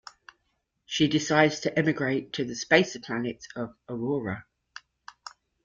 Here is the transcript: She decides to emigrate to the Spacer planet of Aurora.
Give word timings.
She 0.87 1.07
decides 1.07 1.59
to 1.59 1.77
emigrate 1.77 2.33
to 2.33 2.43
the 2.43 2.55
Spacer 2.55 2.99
planet 2.99 3.45
of 3.55 3.75
Aurora. 3.87 4.45